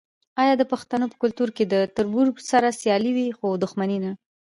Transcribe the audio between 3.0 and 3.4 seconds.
وي